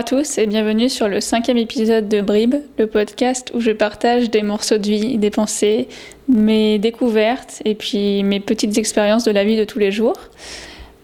à 0.00 0.02
tous 0.02 0.38
et 0.38 0.46
bienvenue 0.46 0.88
sur 0.88 1.08
le 1.08 1.20
cinquième 1.20 1.58
épisode 1.58 2.08
de 2.08 2.22
Brib, 2.22 2.54
le 2.78 2.86
podcast 2.86 3.52
où 3.52 3.60
je 3.60 3.70
partage 3.70 4.30
des 4.30 4.40
morceaux 4.40 4.78
de 4.78 4.86
vie, 4.86 5.18
des 5.18 5.28
pensées, 5.28 5.88
mes 6.26 6.78
découvertes 6.78 7.60
et 7.66 7.74
puis 7.74 8.22
mes 8.22 8.40
petites 8.40 8.78
expériences 8.78 9.24
de 9.24 9.30
la 9.30 9.44
vie 9.44 9.58
de 9.58 9.64
tous 9.64 9.78
les 9.78 9.92
jours. 9.92 10.16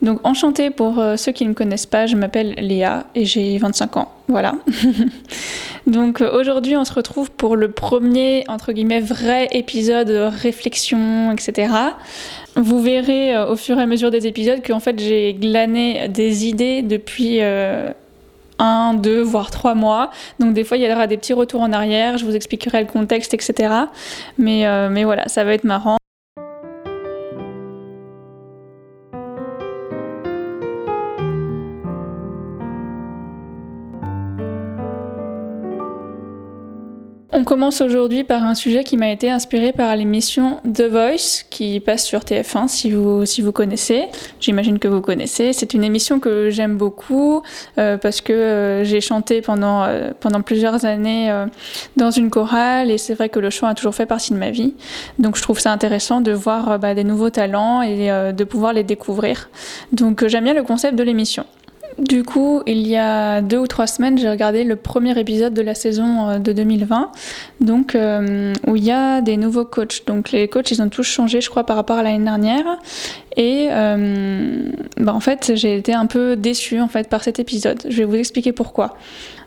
Donc 0.01 0.27
enchantée 0.27 0.71
pour 0.71 0.99
euh, 0.99 1.19
ceux 1.19 1.33
qui 1.33 1.45
ne 1.45 1.51
me 1.51 1.55
connaissent 1.55 1.85
pas, 1.85 2.07
je 2.07 2.17
m'appelle 2.17 2.55
Léa 2.57 3.05
et 3.15 3.27
j'ai 3.27 3.59
25 3.59 3.99
ans. 3.99 4.13
Voilà. 4.29 4.55
Donc 5.87 6.23
euh, 6.23 6.41
aujourd'hui 6.41 6.75
on 6.75 6.87
se 6.87 6.95
retrouve 6.95 7.31
pour 7.31 7.55
le 7.55 7.71
premier 7.71 8.45
entre 8.49 8.73
guillemets 8.73 9.01
vrai 9.01 9.49
épisode 9.53 10.09
de 10.09 10.21
réflexion, 10.21 11.33
etc. 11.33 11.71
Vous 12.55 12.81
verrez 12.81 13.37
euh, 13.37 13.47
au 13.47 13.57
fur 13.57 13.79
et 13.79 13.83
à 13.83 13.87
mesure 13.87 14.11
des 14.11 14.27
épisodes 14.27 14.61
qu'en 14.67 14.81
fait 14.81 14.99
j'ai 14.99 15.35
glané 15.35 16.09
des 16.09 16.47
idées 16.47 16.81
depuis 16.81 17.41
un, 18.59 18.95
deux, 18.95 19.23
voire 19.23 19.51
trois 19.51 19.75
mois. 19.75 20.11
Donc 20.39 20.55
des 20.55 20.65
fois, 20.65 20.77
il 20.77 20.85
y 20.85 20.93
aura 20.93 21.07
des 21.07 21.17
petits 21.17 21.33
retours 21.35 21.61
en 21.61 21.73
arrière, 21.73 22.19
je 22.19 22.25
vous 22.25 22.37
expliquerai 22.37 22.81
le 22.81 22.87
contexte, 22.87 23.35
etc. 23.35 23.73
Mais, 24.39 24.67
mais 24.91 25.05
voilà, 25.05 25.29
ça 25.29 25.45
va 25.45 25.53
être 25.53 25.65
marrant. 25.65 25.99
On 37.39 37.45
commence 37.45 37.83
aujourd'hui 37.83 38.25
par 38.25 38.45
un 38.45 38.55
sujet 38.55 38.83
qui 38.83 38.97
m'a 38.97 39.11
été 39.11 39.31
inspiré 39.31 39.73
par 39.73 39.95
l'émission 39.95 40.57
The 40.65 40.85
Voice 40.85 41.45
qui 41.51 41.81
passe 41.81 42.03
sur 42.03 42.21
TF1 42.21 42.67
si 42.67 42.91
vous, 42.91 43.27
si 43.27 43.43
vous 43.43 43.53
connaissez. 43.53 44.07
J'imagine 44.41 44.79
que 44.79 44.89
vous 44.89 45.03
connaissez. 45.03 45.53
C'est 45.53 45.75
une 45.75 45.85
émission 45.85 46.19
que 46.19 46.49
j'aime 46.49 46.79
beaucoup 46.79 47.43
euh, 47.77 47.99
parce 47.99 48.23
que 48.23 48.33
euh, 48.33 48.85
j'ai 48.85 49.03
chanté 49.03 49.43
pendant, 49.43 49.85
euh, 49.85 50.13
pendant 50.19 50.41
plusieurs 50.41 50.87
années 50.87 51.31
dans 51.97 52.11
une 52.11 52.31
chorale 52.31 52.91
et 52.91 52.97
c'est 52.97 53.13
vrai 53.13 53.29
que 53.29 53.39
le 53.39 53.51
chant 53.51 53.67
a 53.67 53.75
toujours 53.75 53.95
fait 53.95 54.07
partie 54.07 54.33
de 54.33 54.39
ma 54.39 54.51
vie. 54.51 54.73
Donc 55.19 55.37
je 55.37 55.43
trouve 55.43 55.61
ça 55.61 55.71
intéressant 55.71 56.23
de 56.23 56.33
voir 56.33 56.79
bah, 56.79 56.95
des 56.95 57.05
nouveaux 57.05 57.29
talents 57.29 57.83
et 57.83 58.33
de 58.33 58.45
pouvoir 58.45 58.73
les 58.73 58.83
découvrir. 58.83 59.51
Donc 59.93 60.27
j'aime 60.27 60.45
bien 60.45 60.55
le 60.55 60.63
concept 60.63 60.97
de 60.97 61.03
l'émission. 61.03 61.45
Du 61.99 62.25
coup, 62.25 62.63
il 62.67 62.87
y 62.87 62.97
a 62.97 63.41
deux 63.41 63.57
ou 63.57 63.67
trois 63.67 63.87
semaines, 63.87 64.19
j'ai 64.19 64.29
regardé 64.29 64.65
le 64.65 64.77
premier 64.77 65.19
épisode 65.19 65.55
de 65.55 65.63
la 65.63 65.75
saison 65.75 66.29
euh, 66.29 66.39
de 66.39 66.53
2020, 66.53 67.11
donc 67.61 67.95
euh, 67.95 68.53
où 68.67 68.77
il 68.77 68.85
y 68.85 68.91
a 68.91 69.23
des 69.23 69.39
nouveaux 69.39 69.65
coachs. 69.65 70.05
Donc 70.07 70.31
les 70.31 70.47
coachs, 70.47 70.71
ils 70.71 70.83
ont 70.83 70.91
tous 70.91 71.05
changé, 71.05 71.41
je 71.41 71.49
crois, 71.49 71.65
par 71.65 71.77
rapport 71.77 71.97
à 71.97 72.03
l'année 72.03 72.23
dernière. 72.23 72.65
Et 73.39 73.69
euh, 73.71 74.69
bah, 74.99 75.15
en 75.15 75.21
fait, 75.21 75.53
j'ai 75.55 75.79
été 75.79 75.95
un 75.95 76.05
peu 76.05 76.37
déçue 76.37 76.81
en 76.81 76.89
fait 76.89 77.09
par 77.09 77.23
cet 77.23 77.39
épisode. 77.39 77.83
Je 77.89 77.97
vais 77.97 78.05
vous 78.05 78.17
expliquer 78.17 78.53
pourquoi. 78.53 78.97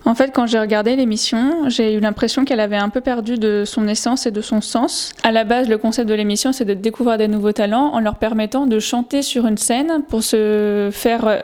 En 0.06 0.16
fait, 0.16 0.31
quand 0.34 0.47
j'ai 0.47 0.59
regardé 0.59 0.95
l'émission, 0.95 1.69
j'ai 1.69 1.94
eu 1.94 2.00
l'impression 2.00 2.45
qu'elle 2.45 2.61
avait 2.61 2.78
un 2.78 2.89
peu 2.89 3.02
perdu 3.02 3.38
de 3.38 3.63
son 3.66 3.88
essence 3.88 4.25
et 4.25 4.31
de 4.31 4.41
son 4.41 4.61
sens. 4.61 5.13
À 5.22 5.31
la 5.31 5.44
base, 5.44 5.69
le 5.69 5.78
concept 5.78 6.09
de 6.09 6.16
l'émission, 6.16 6.52
c'est 6.52 6.66
de 6.66 6.73
découvrir 6.73 7.17
des 7.19 7.28
nouveaux 7.28 7.52
talents 7.52 7.91
en 7.94 8.00
leur 8.00 8.16
permettant 8.16 8.66
de 8.66 8.80
chanter 8.80 9.22
sur 9.22 9.45
une 9.45 9.58
scène 9.58 10.02
pour 10.08 10.23
se 10.23 10.89
faire 10.91 11.44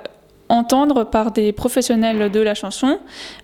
entendre 0.50 1.04
par 1.04 1.32
des 1.32 1.52
professionnels 1.52 2.30
de 2.32 2.40
la 2.40 2.54
chanson, 2.54 3.00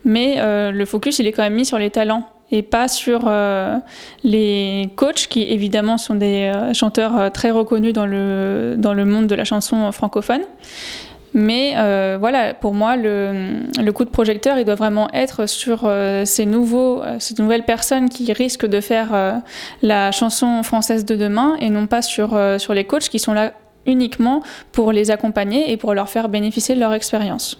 mais 0.05 0.35
euh, 0.37 0.71
le 0.71 0.85
focus 0.85 1.19
il 1.19 1.27
est 1.27 1.31
quand 1.31 1.43
même 1.43 1.55
mis 1.55 1.65
sur 1.65 1.79
les 1.79 1.89
talents 1.89 2.27
et 2.51 2.63
pas 2.63 2.87
sur 2.87 3.21
euh, 3.27 3.77
les 4.23 4.89
coachs 4.95 5.27
qui 5.27 5.43
évidemment 5.43 5.97
sont 5.97 6.15
des 6.15 6.51
euh, 6.53 6.73
chanteurs 6.73 7.31
très 7.31 7.49
reconnus 7.49 7.93
dans 7.93 8.05
le, 8.05 8.75
dans 8.77 8.93
le 8.93 9.05
monde 9.05 9.27
de 9.27 9.35
la 9.35 9.45
chanson 9.45 9.91
francophone. 9.91 10.41
Mais 11.33 11.75
voilà, 12.17 12.53
pour 12.53 12.73
moi, 12.73 12.97
le, 12.97 13.53
le, 13.81 13.91
coup 13.93 14.03
de 14.03 14.09
projecteur, 14.09 14.59
il 14.59 14.65
doit 14.65 14.75
vraiment 14.75 15.07
être 15.13 15.45
sur 15.47 15.89
ces, 16.25 16.45
nouveaux, 16.45 17.01
ces 17.19 17.41
nouvelles 17.41 17.63
personnes 17.63 18.09
qui 18.09 18.33
risquent 18.33 18.65
de 18.65 18.81
faire 18.81 19.41
la 19.81 20.11
chanson 20.11 20.61
française 20.61 21.05
de 21.05 21.15
demain 21.15 21.55
et 21.61 21.69
non 21.69 21.87
pas 21.87 22.01
sur, 22.01 22.37
sur 22.57 22.73
les 22.73 22.83
coachs 22.83 23.07
qui 23.07 23.17
sont 23.17 23.31
là 23.31 23.53
uniquement 23.85 24.43
pour 24.71 24.91
les 24.91 25.11
accompagner 25.11 25.71
et 25.71 25.77
pour 25.77 25.93
leur 25.93 26.09
faire 26.09 26.29
bénéficier 26.29 26.75
de 26.75 26.79
leur 26.79 26.93
expérience. 26.93 27.57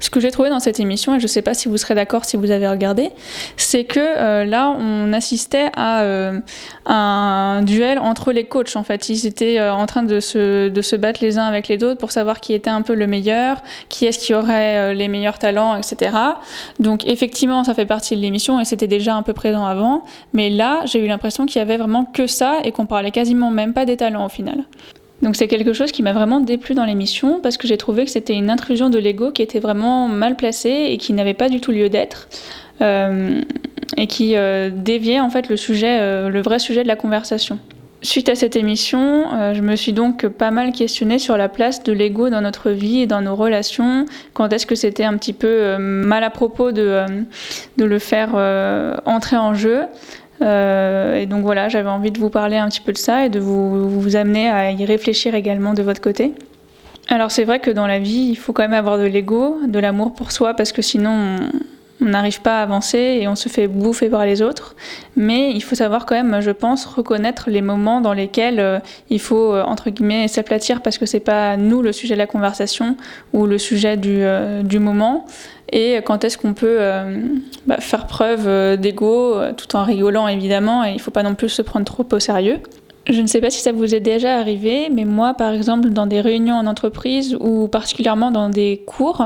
Ce 0.00 0.10
que 0.10 0.20
j'ai 0.20 0.30
trouvé 0.30 0.48
dans 0.48 0.60
cette 0.60 0.80
émission, 0.80 1.14
et 1.14 1.18
je 1.18 1.24
ne 1.24 1.28
sais 1.28 1.42
pas 1.42 1.54
si 1.54 1.68
vous 1.68 1.76
serez 1.76 1.94
d'accord 1.94 2.24
si 2.24 2.36
vous 2.36 2.50
avez 2.50 2.68
regardé, 2.68 3.10
c'est 3.56 3.84
que 3.84 4.00
euh, 4.00 4.44
là, 4.44 4.70
on 4.78 5.12
assistait 5.12 5.70
à 5.74 6.02
euh, 6.02 6.40
un 6.86 7.62
duel 7.62 7.98
entre 7.98 8.32
les 8.32 8.44
coachs. 8.44 8.76
En 8.76 8.84
fait, 8.84 9.08
ils 9.08 9.26
étaient 9.26 9.58
euh, 9.58 9.72
en 9.72 9.86
train 9.86 10.02
de 10.02 10.20
se, 10.20 10.68
de 10.68 10.82
se 10.82 10.96
battre 10.96 11.20
les 11.22 11.38
uns 11.38 11.44
avec 11.44 11.68
les 11.68 11.82
autres 11.82 11.98
pour 11.98 12.12
savoir 12.12 12.40
qui 12.40 12.54
était 12.54 12.70
un 12.70 12.82
peu 12.82 12.94
le 12.94 13.06
meilleur, 13.06 13.62
qui 13.88 14.06
est-ce 14.06 14.18
qui 14.18 14.34
aurait 14.34 14.94
les 14.94 15.08
meilleurs 15.08 15.38
talents, 15.38 15.76
etc. 15.76 16.16
Donc, 16.78 17.06
effectivement, 17.06 17.64
ça 17.64 17.74
fait 17.74 17.86
partie 17.86 18.16
de 18.16 18.20
l'émission 18.20 18.60
et 18.60 18.64
c'était 18.64 18.86
déjà 18.86 19.14
un 19.14 19.22
peu 19.22 19.32
présent 19.32 19.64
avant. 19.66 20.04
Mais 20.32 20.50
là, 20.50 20.80
j'ai 20.84 21.04
eu 21.04 21.06
l'impression 21.06 21.46
qu'il 21.46 21.58
y 21.58 21.62
avait 21.62 21.76
vraiment 21.76 22.04
que 22.04 22.26
ça 22.26 22.58
et 22.64 22.72
qu'on 22.72 22.86
parlait 22.86 23.10
quasiment 23.10 23.50
même 23.50 23.72
pas 23.72 23.84
des 23.84 23.96
talents 23.96 24.26
au 24.26 24.28
final. 24.28 24.64
Donc 25.22 25.34
c'est 25.34 25.48
quelque 25.48 25.72
chose 25.72 25.90
qui 25.90 26.02
m'a 26.02 26.12
vraiment 26.12 26.40
déplu 26.40 26.74
dans 26.74 26.84
l'émission 26.84 27.40
parce 27.40 27.56
que 27.56 27.66
j'ai 27.66 27.76
trouvé 27.76 28.04
que 28.04 28.10
c'était 28.10 28.34
une 28.34 28.50
intrusion 28.50 28.88
de 28.88 28.98
l'ego 28.98 29.32
qui 29.32 29.42
était 29.42 29.58
vraiment 29.58 30.08
mal 30.08 30.36
placée 30.36 30.88
et 30.90 30.96
qui 30.96 31.12
n'avait 31.12 31.34
pas 31.34 31.48
du 31.48 31.60
tout 31.60 31.72
lieu 31.72 31.88
d'être 31.88 32.28
euh, 32.80 33.40
et 33.96 34.06
qui 34.06 34.36
euh, 34.36 34.70
déviait 34.72 35.20
en 35.20 35.30
fait 35.30 35.48
le 35.48 35.56
sujet, 35.56 35.98
euh, 36.00 36.28
le 36.28 36.40
vrai 36.40 36.58
sujet 36.58 36.84
de 36.84 36.88
la 36.88 36.96
conversation. 36.96 37.58
Suite 38.00 38.28
à 38.28 38.36
cette 38.36 38.54
émission, 38.54 39.24
je 39.54 39.60
me 39.60 39.74
suis 39.74 39.92
donc 39.92 40.28
pas 40.28 40.52
mal 40.52 40.70
questionnée 40.70 41.18
sur 41.18 41.36
la 41.36 41.48
place 41.48 41.82
de 41.82 41.92
l'ego 41.92 42.30
dans 42.30 42.40
notre 42.40 42.70
vie 42.70 43.00
et 43.00 43.06
dans 43.08 43.22
nos 43.22 43.34
relations. 43.34 44.06
Quand 44.34 44.52
est-ce 44.52 44.66
que 44.66 44.76
c'était 44.76 45.02
un 45.02 45.16
petit 45.16 45.32
peu 45.32 45.76
mal 45.78 46.22
à 46.22 46.30
propos 46.30 46.70
de, 46.70 47.02
de 47.76 47.84
le 47.84 47.98
faire 47.98 48.36
entrer 49.04 49.36
en 49.36 49.52
jeu? 49.52 49.80
Euh, 50.42 51.16
et 51.16 51.26
donc 51.26 51.42
voilà, 51.42 51.68
j'avais 51.68 51.88
envie 51.88 52.10
de 52.10 52.18
vous 52.18 52.30
parler 52.30 52.56
un 52.56 52.68
petit 52.68 52.80
peu 52.80 52.92
de 52.92 52.98
ça 52.98 53.26
et 53.26 53.28
de 53.28 53.40
vous, 53.40 53.88
vous 53.88 54.16
amener 54.16 54.48
à 54.48 54.70
y 54.70 54.84
réfléchir 54.84 55.34
également 55.34 55.74
de 55.74 55.82
votre 55.82 56.00
côté. 56.00 56.32
Alors 57.08 57.30
c'est 57.30 57.44
vrai 57.44 57.58
que 57.58 57.70
dans 57.70 57.86
la 57.86 57.98
vie, 57.98 58.28
il 58.30 58.36
faut 58.36 58.52
quand 58.52 58.62
même 58.62 58.74
avoir 58.74 58.98
de 58.98 59.04
l'ego, 59.04 59.58
de 59.66 59.78
l'amour 59.78 60.14
pour 60.14 60.30
soi, 60.30 60.54
parce 60.54 60.72
que 60.72 60.82
sinon 60.82 61.38
on 62.00 62.06
n'arrive 62.06 62.40
pas 62.42 62.60
à 62.60 62.62
avancer 62.62 63.18
et 63.20 63.28
on 63.28 63.34
se 63.34 63.48
fait 63.48 63.66
bouffer 63.66 64.08
par 64.08 64.24
les 64.24 64.42
autres. 64.42 64.76
Mais 65.16 65.50
il 65.52 65.62
faut 65.62 65.74
savoir 65.74 66.06
quand 66.06 66.14
même, 66.14 66.40
je 66.40 66.50
pense, 66.50 66.86
reconnaître 66.86 67.50
les 67.50 67.62
moments 67.62 68.00
dans 68.00 68.12
lesquels 68.12 68.60
euh, 68.60 68.78
il 69.10 69.20
faut, 69.20 69.54
euh, 69.54 69.62
entre 69.62 69.90
guillemets, 69.90 70.28
s'aplatir 70.28 70.82
parce 70.82 70.98
que 70.98 71.06
c'est 71.06 71.20
pas 71.20 71.56
nous 71.56 71.82
le 71.82 71.92
sujet 71.92 72.14
de 72.14 72.18
la 72.18 72.26
conversation 72.26 72.96
ou 73.32 73.46
le 73.46 73.58
sujet 73.58 73.96
du, 73.96 74.22
du 74.62 74.78
moment 74.78 75.26
et 75.70 75.96
quand 76.04 76.24
est-ce 76.24 76.38
qu'on 76.38 76.54
peut 76.54 76.78
euh, 76.80 77.20
bah, 77.66 77.78
faire 77.78 78.06
preuve 78.06 78.46
euh, 78.46 78.76
d'ego 78.76 79.34
euh, 79.34 79.52
tout 79.52 79.76
en 79.76 79.84
rigolant 79.84 80.26
évidemment 80.26 80.84
et 80.84 80.90
il 80.90 80.94
ne 80.94 81.00
faut 81.00 81.10
pas 81.10 81.22
non 81.22 81.34
plus 81.34 81.48
se 81.48 81.62
prendre 81.62 81.84
trop 81.84 82.06
au 82.10 82.18
sérieux. 82.18 82.60
Je 83.08 83.22
ne 83.22 83.26
sais 83.26 83.40
pas 83.40 83.50
si 83.50 83.60
ça 83.60 83.72
vous 83.72 83.94
est 83.94 84.00
déjà 84.00 84.36
arrivé, 84.36 84.90
mais 84.90 85.04
moi, 85.04 85.32
par 85.34 85.52
exemple, 85.52 85.88
dans 85.90 86.06
des 86.06 86.20
réunions 86.20 86.56
en 86.56 86.66
entreprise 86.66 87.36
ou 87.40 87.66
particulièrement 87.68 88.30
dans 88.30 88.50
des 88.50 88.82
cours 88.86 89.24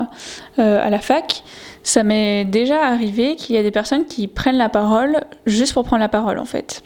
à 0.56 0.90
la 0.90 0.98
fac, 1.00 1.42
ça 1.82 2.04
m'est 2.04 2.44
déjà 2.44 2.86
arrivé 2.86 3.34
qu'il 3.34 3.56
y 3.56 3.58
a 3.58 3.62
des 3.62 3.72
personnes 3.72 4.04
qui 4.04 4.28
prennent 4.28 4.56
la 4.56 4.68
parole 4.68 5.24
juste 5.46 5.72
pour 5.74 5.84
prendre 5.84 6.00
la 6.00 6.08
parole, 6.08 6.38
en 6.38 6.44
fait 6.44 6.82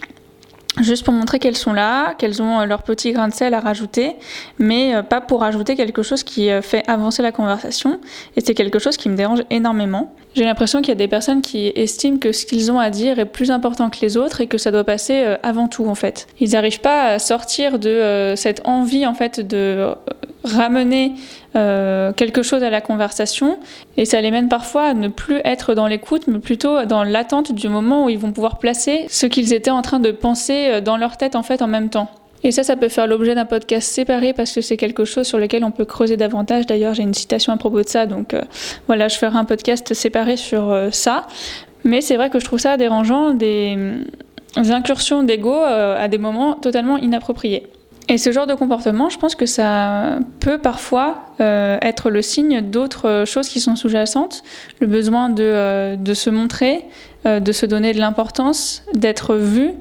juste 0.80 1.04
pour 1.04 1.14
montrer 1.14 1.38
qu'elles 1.38 1.56
sont 1.56 1.72
là, 1.72 2.14
qu'elles 2.14 2.42
ont 2.42 2.60
euh, 2.60 2.66
leur 2.66 2.82
petit 2.82 3.12
grain 3.12 3.28
de 3.28 3.32
sel 3.32 3.54
à 3.54 3.60
rajouter, 3.60 4.16
mais 4.58 4.94
euh, 4.94 5.02
pas 5.02 5.20
pour 5.20 5.42
ajouter 5.42 5.76
quelque 5.76 6.02
chose 6.02 6.22
qui 6.22 6.50
euh, 6.50 6.62
fait 6.62 6.82
avancer 6.88 7.22
la 7.22 7.32
conversation. 7.32 8.00
Et 8.36 8.40
c'est 8.40 8.54
quelque 8.54 8.78
chose 8.78 8.96
qui 8.96 9.08
me 9.08 9.16
dérange 9.16 9.42
énormément. 9.50 10.14
J'ai 10.34 10.44
l'impression 10.44 10.80
qu'il 10.80 10.88
y 10.90 10.92
a 10.92 10.96
des 10.96 11.08
personnes 11.08 11.40
qui 11.40 11.72
estiment 11.74 12.18
que 12.18 12.32
ce 12.32 12.44
qu'ils 12.44 12.70
ont 12.70 12.78
à 12.78 12.90
dire 12.90 13.18
est 13.18 13.24
plus 13.24 13.50
important 13.50 13.88
que 13.88 13.98
les 14.02 14.18
autres 14.18 14.42
et 14.42 14.46
que 14.46 14.58
ça 14.58 14.70
doit 14.70 14.84
passer 14.84 15.24
avant 15.42 15.66
tout 15.66 15.86
en 15.86 15.94
fait. 15.94 16.26
Ils 16.40 16.50
n'arrivent 16.50 16.82
pas 16.82 17.04
à 17.04 17.18
sortir 17.18 17.78
de 17.78 18.34
cette 18.36 18.60
envie 18.66 19.06
en 19.06 19.14
fait 19.14 19.40
de 19.40 19.94
ramener 20.46 21.12
euh, 21.54 22.12
quelque 22.12 22.42
chose 22.42 22.62
à 22.62 22.70
la 22.70 22.80
conversation 22.80 23.58
et 23.96 24.04
ça 24.04 24.20
les 24.20 24.30
mène 24.30 24.48
parfois 24.48 24.84
à 24.84 24.94
ne 24.94 25.08
plus 25.08 25.40
être 25.44 25.74
dans 25.74 25.86
l'écoute 25.86 26.22
mais 26.26 26.38
plutôt 26.38 26.84
dans 26.84 27.04
l'attente 27.04 27.52
du 27.52 27.68
moment 27.68 28.04
où 28.04 28.08
ils 28.08 28.18
vont 28.18 28.32
pouvoir 28.32 28.58
placer 28.58 29.06
ce 29.08 29.26
qu'ils 29.26 29.52
étaient 29.52 29.70
en 29.70 29.82
train 29.82 30.00
de 30.00 30.10
penser 30.10 30.66
euh, 30.68 30.80
dans 30.80 30.96
leur 30.96 31.16
tête 31.16 31.36
en 31.36 31.42
fait 31.42 31.62
en 31.62 31.66
même 31.66 31.90
temps. 31.90 32.08
Et 32.44 32.52
ça, 32.52 32.62
ça 32.62 32.76
peut 32.76 32.88
faire 32.88 33.06
l'objet 33.06 33.34
d'un 33.34 33.46
podcast 33.46 33.90
séparé 33.90 34.32
parce 34.32 34.52
que 34.52 34.60
c'est 34.60 34.76
quelque 34.76 35.04
chose 35.04 35.26
sur 35.26 35.38
lequel 35.38 35.64
on 35.64 35.70
peut 35.70 35.86
creuser 35.86 36.16
davantage. 36.16 36.66
D'ailleurs, 36.66 36.94
j'ai 36.94 37.02
une 37.02 37.14
citation 37.14 37.52
à 37.52 37.56
propos 37.56 37.82
de 37.82 37.88
ça, 37.88 38.06
donc 38.06 38.34
euh, 38.34 38.42
voilà, 38.86 39.08
je 39.08 39.16
ferai 39.16 39.36
un 39.36 39.44
podcast 39.44 39.94
séparé 39.94 40.36
sur 40.36 40.72
ça. 40.92 41.26
Mais 41.82 42.02
c'est 42.02 42.16
vrai 42.16 42.30
que 42.30 42.38
je 42.38 42.44
trouve 42.44 42.60
ça 42.60 42.76
dérangeant, 42.76 43.32
des, 43.32 43.76
des 44.56 44.70
incursions 44.70 45.22
d'ego 45.22 45.54
à 45.54 46.06
des 46.08 46.18
moments 46.18 46.54
totalement 46.54 46.98
inappropriés. 46.98 47.66
Et 48.08 48.18
ce 48.18 48.30
genre 48.30 48.46
de 48.46 48.54
comportement, 48.54 49.08
je 49.08 49.18
pense 49.18 49.34
que 49.34 49.46
ça 49.46 50.18
peut 50.38 50.58
parfois 50.58 51.24
euh, 51.40 51.76
être 51.82 52.08
le 52.08 52.22
signe 52.22 52.60
d'autres 52.60 53.24
choses 53.26 53.48
qui 53.48 53.58
sont 53.58 53.74
sous-jacentes, 53.74 54.44
le 54.80 54.86
besoin 54.86 55.28
de, 55.28 55.42
euh, 55.42 55.96
de 55.96 56.14
se 56.14 56.30
montrer, 56.30 56.84
euh, 57.26 57.40
de 57.40 57.50
se 57.50 57.66
donner 57.66 57.92
de 57.92 57.98
l'importance, 57.98 58.84
d'être 58.94 59.34
vu 59.34 59.72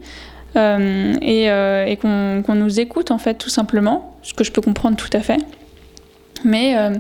et, 0.57 1.47
et 1.47 1.97
qu'on 1.97 2.55
nous 2.55 2.79
écoute 2.79 3.11
en 3.11 3.17
fait 3.17 3.33
tout 3.33 3.49
simplement, 3.49 4.15
ce 4.23 4.33
que 4.33 4.45
je 4.45 4.53
peux 4.53 4.61
comprendre 4.61 4.95
tout 4.95 5.09
à 5.11 5.19
fait. 5.19 5.39
Mais 6.45 6.77
euh, 6.77 6.91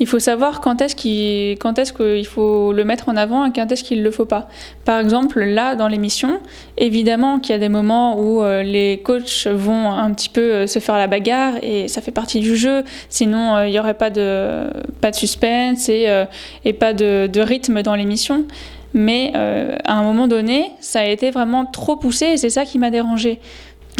il 0.00 0.06
faut 0.06 0.18
savoir 0.18 0.60
quand 0.60 0.80
est-ce 0.80 0.96
qu'il 0.96 2.26
faut 2.26 2.72
le 2.72 2.84
mettre 2.84 3.10
en 3.10 3.16
avant 3.16 3.44
et 3.44 3.52
quand 3.52 3.70
est-ce 3.70 3.84
qu'il 3.84 3.98
ne 3.98 4.04
le 4.04 4.10
faut 4.10 4.24
pas. 4.24 4.48
Par 4.86 4.98
exemple, 4.98 5.44
là, 5.44 5.76
dans 5.76 5.88
l'émission, 5.88 6.40
évidemment 6.78 7.38
qu'il 7.38 7.52
y 7.52 7.56
a 7.56 7.58
des 7.58 7.68
moments 7.68 8.18
où 8.18 8.42
euh, 8.42 8.62
les 8.62 9.02
coachs 9.04 9.46
vont 9.46 9.92
un 9.92 10.10
petit 10.12 10.30
peu 10.30 10.40
euh, 10.40 10.66
se 10.66 10.78
faire 10.78 10.96
la 10.96 11.06
bagarre 11.06 11.54
et 11.62 11.86
ça 11.86 12.00
fait 12.00 12.12
partie 12.12 12.40
du 12.40 12.56
jeu. 12.56 12.82
Sinon, 13.10 13.62
il 13.64 13.70
n'y 13.70 13.78
aurait 13.78 13.94
pas 13.94 14.08
de, 14.10 14.64
suspense 15.12 15.90
et, 15.90 16.08
pas 16.80 16.94
de, 16.94 17.28
de, 17.30 17.40
rythme 17.40 17.82
dans 17.82 17.94
l'émission. 17.94 18.46
Mais 18.94 19.32
à 19.34 19.98
un 19.98 20.02
moment 20.02 20.28
donné, 20.28 20.70
ça 20.80 21.00
a 21.00 21.04
été 21.04 21.30
vraiment 21.30 21.66
trop 21.66 21.96
poussé 21.96 22.26
et 22.26 22.36
c'est 22.36 22.48
ça 22.48 22.64
qui 22.64 22.78
m'a 22.78 22.90
dérangé 22.90 23.40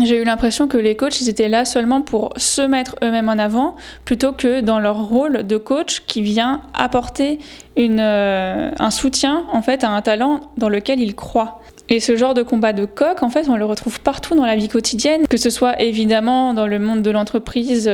j'ai 0.03 0.21
eu 0.21 0.25
l'impression 0.25 0.67
que 0.67 0.77
les 0.77 0.97
coachs, 0.97 1.21
ils 1.21 1.29
étaient 1.29 1.49
là 1.49 1.65
seulement 1.65 2.01
pour 2.01 2.33
se 2.37 2.63
mettre 2.63 2.97
eux-mêmes 3.03 3.29
en 3.29 3.39
avant, 3.39 3.77
plutôt 4.05 4.33
que 4.33 4.61
dans 4.61 4.81
leur 4.81 5.05
rôle 5.05 5.47
de 5.47 5.57
coach 5.57 6.03
qui 6.07 6.21
vient 6.23 6.63
apporter 6.75 7.39
euh, 7.79 8.71
un 8.77 8.91
soutien 8.91 9.45
en 9.53 9.63
fait 9.63 9.85
à 9.85 9.91
un 9.91 10.03
talent 10.03 10.41
dans 10.57 10.69
lequel 10.69 11.01
ils 11.01 11.15
croient. 11.15 11.61
Et 11.89 12.01
ce 12.01 12.17
genre 12.17 12.35
de 12.35 12.43
combat 12.43 12.73
de 12.73 12.87
coq, 12.87 13.23
en 13.23 13.29
fait, 13.29 13.49
on 13.49 13.57
le 13.57 13.65
retrouve 13.65 14.01
partout 14.01 14.35
dans 14.35 14.47
la 14.47 14.57
vie 14.57 14.69
quotidienne, 14.69 15.27
que 15.29 15.37
ce 15.37 15.51
soit 15.51 15.81
évidemment 15.83 16.55
dans 16.55 16.67
le 16.67 16.79
monde 16.79 17.03
de 17.03 17.11
l'entreprise, 17.11 17.91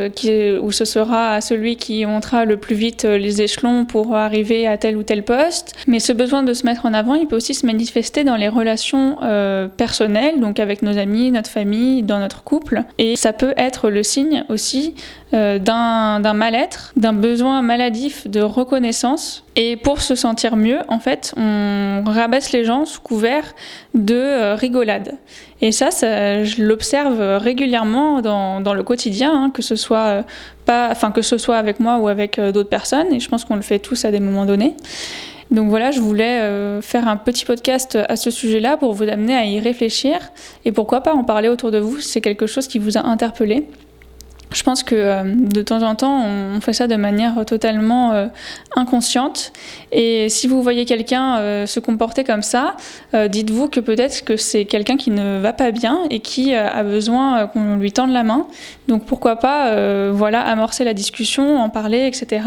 où 0.63 0.73
ce 0.73 0.85
sera 0.85 1.41
celui 1.41 1.77
qui 1.77 2.07
montera 2.07 2.45
le 2.45 2.57
plus 2.57 2.77
vite 2.77 3.05
les 3.05 3.43
échelons 3.43 3.85
pour 3.85 4.15
arriver 4.15 4.67
à 4.67 4.79
tel 4.79 4.97
ou 4.97 5.03
tel 5.03 5.25
poste. 5.25 5.75
Mais 5.87 5.99
ce 5.99 6.13
besoin 6.13 6.43
de 6.43 6.55
se 6.55 6.65
mettre 6.67 6.87
en 6.87 6.95
avant, 6.95 7.15
il 7.15 7.27
peut 7.27 7.37
aussi 7.37 7.55
se 7.55 7.67
manifester 7.67 8.23
dans 8.23 8.37
les 8.37 8.49
relations 8.49 9.19
euh, 9.23 9.67
personnelles, 9.69 10.41
donc 10.41 10.61
avec 10.61 10.83
nos 10.83 10.97
amis, 10.97 11.31
notre 11.31 11.51
famille, 11.51 12.03
dans 12.03 12.21
notre 12.21 12.45
couple. 12.45 12.83
Et 12.99 13.17
ça 13.17 13.33
peut 13.33 13.55
être 13.57 13.91
le 13.91 14.03
signe 14.03 14.45
aussi 14.49 14.95
euh, 15.33 15.61
d'un 15.61 16.35
mal-être, 16.35 16.93
d'un 16.97 17.13
besoin 17.13 17.63
maladif 17.63 18.27
de 18.27 18.41
reconnaissance. 18.41 19.45
Et 19.55 19.77
pour 19.77 20.01
se 20.01 20.17
sentir 20.17 20.57
mieux, 20.57 20.81
en 20.89 20.99
fait, 20.99 21.35
on 21.37 22.03
rabaisse 22.05 22.51
les 22.51 22.65
gens 22.65 22.85
sous 22.85 23.01
couvert 23.01 23.55
de 23.95 24.17
euh, 24.17 24.55
rigolade. 24.57 25.15
Et 25.61 25.71
ça, 25.71 25.91
je 25.91 26.63
l'observe 26.63 27.21
régulièrement 27.41 28.23
dans, 28.23 28.75
le 28.75 28.83
quotidien, 28.83 29.33
hein, 29.33 29.51
que 29.51 29.63
ce 29.63 29.77
soit 29.77 30.07
euh, 30.07 30.23
pas, 30.67 30.97
que 31.15 31.23
ce 31.23 31.39
soit 31.39 31.59
avec 31.59 31.79
moi 31.79 31.99
ou 31.99 32.09
avec 32.09 32.41
d'autres 32.41 32.69
personnes. 32.69 33.13
Et 33.13 33.21
je 33.21 33.29
pense 33.29 33.45
qu'on 33.45 33.57
le 33.57 33.63
fait 33.63 33.79
tous 33.79 34.05
à 34.05 34.11
des 34.11 34.21
moments 34.21 34.47
donnés. 34.47 34.75
Donc 35.53 35.69
voilà, 35.69 35.93
je 35.93 36.01
voulais 36.01 36.81
faire 36.81 37.09
un 37.09 37.17
petit 37.17 37.45
podcast 37.45 37.99
à 38.09 38.17
ce 38.17 38.31
sujet-là 38.31 38.77
pour 38.77 38.95
vous 38.95 39.09
amener 39.09 39.37
à 39.37 39.45
y 39.45 39.59
réfléchir 39.59 40.19
et 40.65 40.71
pourquoi 40.71 41.01
pas 41.03 41.13
en 41.13 41.25
parler 41.25 41.49
autour 41.49 41.73
de 41.73 41.79
vous 41.79 41.99
si 41.99 42.09
c'est 42.09 42.21
quelque 42.21 42.47
chose 42.47 42.69
qui 42.69 42.79
vous 42.79 42.97
a 42.99 43.05
interpellé. 43.05 43.67
Je 44.53 44.65
pense 44.65 44.83
que 44.83 44.97
euh, 44.97 45.23
de 45.25 45.63
temps 45.63 45.83
en 45.83 45.95
temps, 45.95 46.25
on 46.25 46.61
fait 46.61 46.73
ça 46.73 46.89
de 46.89 46.97
manière 46.97 47.45
totalement 47.47 48.13
euh, 48.13 48.27
inconsciente. 48.75 49.53
Et 49.93 50.29
si 50.29 50.49
vous 50.49 50.61
voyez 50.63 50.87
quelqu'un 50.87 51.39
euh, 51.39 51.67
se 51.67 51.79
comporter 51.79 52.25
comme 52.25 52.43
ça, 52.43 52.77
dites-vous 53.15 53.69
que 53.69 53.81
peut-être 53.81 54.25
que 54.25 54.37
c'est 54.37 54.65
quelqu'un 54.65 54.97
qui 54.97 55.11
ne 55.11 55.39
va 55.41 55.53
pas 55.53 55.71
bien 55.71 56.01
et 56.11 56.21
qui 56.21 56.55
a 56.55 56.83
besoin 56.83 57.47
qu'on 57.49 57.77
lui 57.77 57.93
tende 57.93 58.13
la 58.13 58.23
main. 58.23 58.47
Donc 58.89 59.05
pourquoi 59.05 59.37
pas, 59.37 60.11
voilà, 60.11 60.43
amorcer 60.43 60.85
la 60.85 60.95
discussion, 60.95 61.59
en 61.59 61.69
parler, 61.69 62.07
etc. 62.07 62.43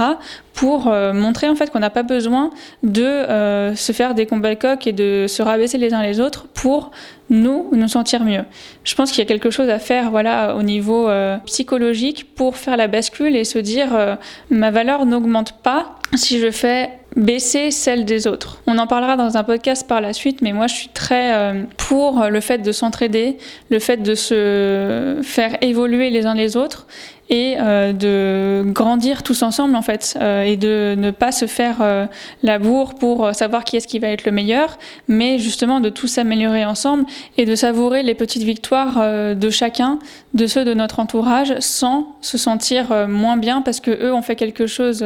Pour 0.53 0.85
montrer 0.85 1.49
en 1.49 1.55
fait 1.55 1.71
qu'on 1.71 1.79
n'a 1.79 1.89
pas 1.89 2.03
besoin 2.03 2.51
de 2.83 3.73
se 3.75 3.91
faire 3.91 4.13
des 4.13 4.27
combats 4.27 4.53
de 4.53 4.59
coq 4.59 4.85
et 4.85 4.91
de 4.91 5.25
se 5.27 5.41
rabaisser 5.41 5.79
les 5.79 5.93
uns 5.93 6.03
les 6.03 6.19
autres 6.19 6.45
pour 6.53 6.91
nous 7.29 7.69
nous 7.71 7.87
sentir 7.87 8.23
mieux. 8.23 8.43
Je 8.83 8.95
pense 8.95 9.11
qu'il 9.11 9.19
y 9.19 9.21
a 9.21 9.25
quelque 9.25 9.49
chose 9.49 9.69
à 9.69 9.79
faire 9.79 10.11
voilà 10.11 10.55
au 10.55 10.63
niveau 10.63 11.09
euh, 11.09 11.37
psychologique 11.45 12.35
pour 12.35 12.57
faire 12.57 12.77
la 12.77 12.87
bascule 12.87 13.35
et 13.35 13.43
se 13.43 13.59
dire 13.59 13.95
euh, 13.95 14.15
ma 14.49 14.71
valeur 14.71 15.05
n'augmente 15.05 15.53
pas 15.61 15.97
si 16.15 16.39
je 16.39 16.51
fais 16.51 16.91
baisser 17.15 17.71
celle 17.71 18.05
des 18.05 18.27
autres. 18.27 18.61
On 18.67 18.77
en 18.77 18.87
parlera 18.87 19.15
dans 19.15 19.37
un 19.37 19.43
podcast 19.43 19.87
par 19.87 20.01
la 20.01 20.13
suite, 20.13 20.41
mais 20.41 20.53
moi 20.53 20.67
je 20.67 20.75
suis 20.75 20.89
très 20.89 21.33
euh, 21.33 21.63
pour 21.77 22.25
le 22.29 22.39
fait 22.39 22.59
de 22.59 22.71
s'entraider, 22.71 23.37
le 23.69 23.79
fait 23.79 23.97
de 23.97 24.15
se 24.15 25.19
faire 25.23 25.57
évoluer 25.61 26.09
les 26.09 26.25
uns 26.25 26.35
les 26.35 26.57
autres 26.57 26.87
et 27.29 27.55
euh, 27.57 27.93
de 27.93 28.69
grandir 28.71 29.23
tous 29.23 29.43
ensemble 29.43 29.75
en 29.75 29.81
fait 29.81 30.17
euh, 30.19 30.43
et 30.43 30.57
de 30.57 30.95
ne 30.97 31.09
pas 31.11 31.31
se 31.31 31.47
faire 31.47 31.77
euh, 31.81 32.05
la 32.43 32.59
bourre 32.59 32.95
pour 32.95 33.33
savoir 33.33 33.63
qui 33.63 33.77
est-ce 33.77 33.87
qui 33.87 33.97
va 33.97 34.09
être 34.09 34.25
le 34.25 34.31
meilleur 34.31 34.77
mais 35.07 35.39
justement 35.39 35.79
de 35.79 35.89
tous 35.89 36.07
s'améliorer 36.07 36.65
ensemble 36.65 37.05
et 37.37 37.45
de 37.45 37.55
savourer 37.55 38.03
les 38.03 38.13
petites 38.13 38.43
victoires 38.43 39.01
de 39.35 39.49
chacun 39.49 39.99
de 40.33 40.47
ceux 40.47 40.65
de 40.65 40.73
notre 40.73 40.99
entourage 40.99 41.57
sans 41.59 42.15
se 42.21 42.37
sentir 42.37 43.07
moins 43.07 43.37
bien 43.37 43.61
parce 43.61 43.79
que 43.79 43.91
eux 43.91 44.13
ont 44.13 44.21
fait 44.21 44.35
quelque 44.35 44.67
chose 44.67 44.99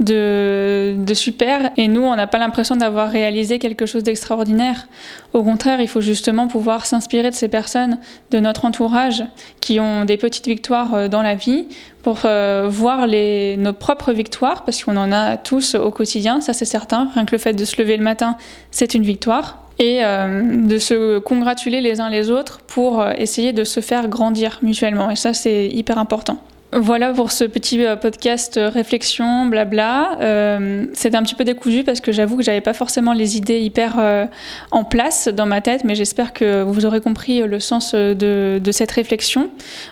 de, 0.00 0.94
de 0.96 1.14
super 1.14 1.37
et 1.76 1.88
nous 1.88 2.02
on 2.02 2.16
n'a 2.16 2.26
pas 2.26 2.38
l'impression 2.38 2.76
d'avoir 2.76 3.10
réalisé 3.10 3.58
quelque 3.58 3.86
chose 3.86 4.02
d'extraordinaire 4.02 4.88
au 5.32 5.42
contraire 5.42 5.80
il 5.80 5.88
faut 5.88 6.00
justement 6.00 6.48
pouvoir 6.48 6.86
s'inspirer 6.86 7.30
de 7.30 7.34
ces 7.34 7.48
personnes 7.48 7.98
de 8.30 8.38
notre 8.40 8.64
entourage 8.64 9.24
qui 9.60 9.80
ont 9.80 10.04
des 10.04 10.16
petites 10.16 10.46
victoires 10.46 11.08
dans 11.08 11.22
la 11.22 11.34
vie 11.34 11.66
pour 12.08 12.20
euh, 12.24 12.68
voir 12.70 13.06
nos 13.06 13.72
propres 13.74 14.12
victoires, 14.12 14.64
parce 14.64 14.82
qu'on 14.82 14.96
en 14.96 15.12
a 15.12 15.36
tous 15.36 15.74
au 15.74 15.90
quotidien, 15.90 16.40
ça 16.40 16.54
c'est 16.54 16.64
certain. 16.64 17.10
Rien 17.14 17.26
que 17.26 17.32
le 17.32 17.38
fait 17.38 17.52
de 17.52 17.66
se 17.66 17.76
lever 17.80 17.98
le 17.98 18.02
matin, 18.02 18.38
c'est 18.70 18.94
une 18.94 19.02
victoire. 19.02 19.62
Et 19.78 20.04
euh, 20.04 20.66
de 20.66 20.78
se 20.78 21.18
congratuler 21.18 21.82
les 21.82 22.00
uns 22.00 22.08
les 22.08 22.30
autres 22.30 22.60
pour 22.66 23.00
euh, 23.00 23.12
essayer 23.16 23.52
de 23.52 23.62
se 23.62 23.80
faire 23.80 24.08
grandir 24.08 24.58
mutuellement. 24.62 25.10
Et 25.10 25.16
ça, 25.16 25.34
c'est 25.34 25.68
hyper 25.68 25.98
important. 25.98 26.38
Voilà 26.70 27.14
pour 27.14 27.32
ce 27.32 27.44
petit 27.44 27.82
euh, 27.82 27.96
podcast 27.96 28.58
euh, 28.58 28.68
réflexion, 28.68 29.46
blabla. 29.46 30.18
Euh, 30.20 30.84
C'était 30.92 31.16
un 31.16 31.22
petit 31.22 31.34
peu 31.34 31.44
décousu 31.44 31.82
parce 31.82 32.02
que 32.02 32.12
j'avoue 32.12 32.36
que 32.36 32.42
j'avais 32.42 32.60
pas 32.60 32.74
forcément 32.74 33.14
les 33.14 33.38
idées 33.38 33.60
hyper 33.60 33.94
euh, 33.98 34.26
en 34.70 34.84
place 34.84 35.28
dans 35.28 35.46
ma 35.46 35.62
tête, 35.62 35.84
mais 35.84 35.94
j'espère 35.94 36.34
que 36.34 36.62
vous 36.62 36.84
aurez 36.84 37.00
compris 37.00 37.40
le 37.40 37.58
sens 37.58 37.94
de, 37.94 38.60
cette 38.70 38.90
réflexion. 38.90 39.48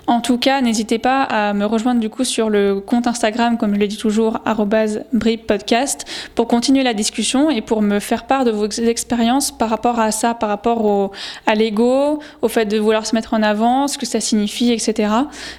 En 0.06 0.20
tout 0.20 0.37
cas, 0.37 0.61
n'hésitez 0.61 0.99
pas 0.99 1.23
à 1.23 1.55
me 1.55 1.64
rejoindre 1.64 1.99
du 1.99 2.11
coup 2.11 2.25
sur 2.25 2.50
le 2.50 2.81
compte 2.81 3.06
Instagram, 3.06 3.56
comme 3.56 3.75
je 3.75 3.81
le 3.81 3.87
dis 3.87 3.96
toujours, 3.96 4.40
podcast, 5.49 6.05
pour 6.34 6.46
continuer 6.46 6.82
la 6.82 6.93
discussion 6.93 7.49
et 7.49 7.62
pour 7.62 7.81
me 7.81 8.00
faire 8.00 8.25
part 8.26 8.44
de 8.44 8.50
vos 8.50 8.69
expériences 8.69 9.50
par 9.50 9.70
rapport 9.70 9.99
à 9.99 10.11
ça, 10.11 10.34
par 10.34 10.50
rapport 10.50 10.84
au, 10.84 11.11
à 11.46 11.55
l'ego, 11.55 12.20
au 12.43 12.49
fait 12.49 12.67
de 12.67 12.76
vouloir 12.76 13.06
se 13.06 13.14
mettre 13.14 13.32
en 13.32 13.43
avant, 13.43 13.88
ce 13.88 13.97
que 13.97 14.04
ça 14.04 14.21
signifie, 14.21 14.73
etc. 14.73 15.09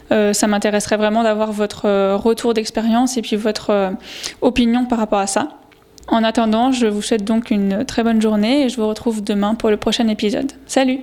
ça 0.10 0.48
m'intéresserait 0.48 0.98
vraiment 0.98 1.07
d'avoir 1.24 1.52
votre 1.52 1.86
euh, 1.86 2.16
retour 2.16 2.54
d'expérience 2.54 3.18
et 3.18 3.22
puis 3.22 3.36
votre 3.36 3.70
euh, 3.70 3.92
opinion 4.42 4.86
par 4.86 5.00
rapport 5.00 5.20
à 5.20 5.28
ça. 5.28 5.50
En 6.08 6.24
attendant, 6.24 6.72
je 6.72 6.88
vous 6.88 7.02
souhaite 7.02 7.26
donc 7.26 7.52
une 7.52 7.84
très 7.86 8.04
bonne 8.04 8.22
journée 8.22 8.64
et 8.64 8.70
je 8.70 8.78
vous 8.78 8.88
retrouve 8.88 9.24
demain 9.24 9.56
pour 9.56 9.70
le 9.70 9.78
prochain 9.78 10.08
épisode. 10.08 10.52
Salut 10.66 11.02